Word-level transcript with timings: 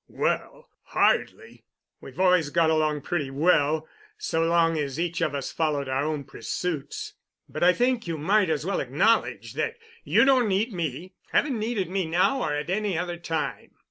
"Well—hardly. 0.07 1.63
We've 1.99 2.19
always 2.19 2.49
got 2.49 2.71
along 2.71 3.01
pretty 3.01 3.29
well, 3.29 3.87
so 4.17 4.43
long 4.43 4.75
as 4.79 4.99
each 4.99 5.21
of 5.21 5.35
us 5.35 5.51
followed 5.51 5.87
our 5.87 6.03
own 6.03 6.23
pursuits. 6.23 7.13
But 7.47 7.61
I 7.61 7.71
think 7.73 8.07
you 8.07 8.17
might 8.17 8.49
as 8.49 8.65
well 8.65 8.79
acknowledge 8.79 9.53
that 9.53 9.75
you 10.03 10.25
don't 10.25 10.47
need 10.49 10.73
me—haven't 10.73 11.59
needed 11.59 11.87
me 11.91 12.07
now 12.07 12.41
or 12.41 12.51
at 12.51 12.71
any 12.71 12.97
other 12.97 13.17
time." 13.17 13.75